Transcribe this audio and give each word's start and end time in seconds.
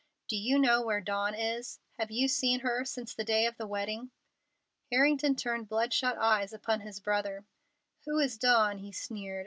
Do 0.27 0.35
you 0.35 0.57
know 0.57 0.81
where 0.81 0.99
Dawn 0.99 1.35
is? 1.35 1.77
Have 1.99 2.09
you 2.09 2.27
seen 2.27 2.61
her 2.61 2.83
since 2.83 3.13
the 3.13 3.23
day 3.23 3.45
of 3.45 3.57
the 3.57 3.67
wedding?" 3.67 4.09
Harrington 4.91 5.35
turned 5.35 5.69
bloodshot 5.69 6.17
eyes 6.17 6.53
upon 6.53 6.79
his 6.79 6.99
brother. 6.99 7.45
"Who 8.05 8.17
is 8.17 8.35
Dawn?" 8.39 8.79
he 8.79 8.91
sneered. 8.91 9.39